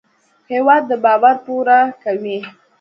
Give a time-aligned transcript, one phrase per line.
[0.51, 2.37] هېواد د باور پوره کوي.